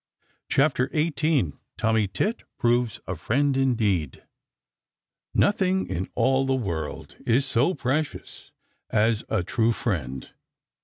CHAPTER 0.49 0.89
XVIII 0.95 1.53
TOMMY 1.77 2.07
TIT 2.07 2.41
PROVES 2.57 3.01
A 3.05 3.13
FRIEND 3.13 3.55
INDEED 3.55 4.23
Nothing 5.35 5.85
in 5.85 6.09
all 6.15 6.47
the 6.47 6.55
world 6.55 7.17
is 7.23 7.45
so 7.45 7.75
precious 7.75 8.51
as 8.89 9.23
a 9.29 9.43
true 9.43 9.71
friend. 9.73 10.31